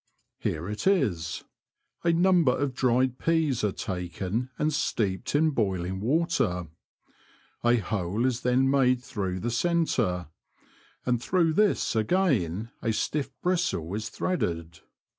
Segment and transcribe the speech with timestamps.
[0.39, 1.43] Here it is:
[2.03, 6.69] A number of dried peas are taken and steeped in boiling water;
[7.63, 10.29] a hole is then made through the centre,
[11.05, 14.79] and through this again a stiff bristle is threaded.